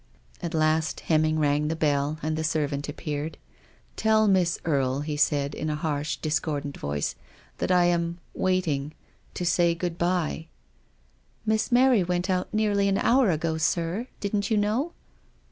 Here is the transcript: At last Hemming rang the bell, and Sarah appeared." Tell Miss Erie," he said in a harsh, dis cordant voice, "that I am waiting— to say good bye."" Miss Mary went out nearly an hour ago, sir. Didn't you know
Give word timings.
At 0.41 0.55
last 0.55 1.01
Hemming 1.01 1.37
rang 1.37 1.67
the 1.67 1.75
bell, 1.75 2.17
and 2.23 2.43
Sarah 2.43 2.73
appeared." 2.89 3.37
Tell 3.97 4.27
Miss 4.27 4.57
Erie," 4.65 5.05
he 5.05 5.15
said 5.15 5.53
in 5.53 5.69
a 5.69 5.75
harsh, 5.75 6.17
dis 6.17 6.39
cordant 6.39 6.75
voice, 6.75 7.13
"that 7.59 7.69
I 7.69 7.85
am 7.85 8.17
waiting— 8.33 8.95
to 9.35 9.45
say 9.45 9.75
good 9.75 9.99
bye."" 9.99 10.47
Miss 11.45 11.71
Mary 11.71 12.03
went 12.03 12.31
out 12.31 12.51
nearly 12.51 12.87
an 12.87 12.97
hour 12.97 13.29
ago, 13.29 13.59
sir. 13.59 14.07
Didn't 14.19 14.49
you 14.49 14.57
know 14.57 14.93